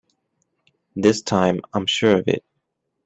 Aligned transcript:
This 0.95 1.21
time 1.21 1.59
I'm 1.75 1.85
sure 1.85 2.17
of 2.17 2.27
it! 2.27 2.43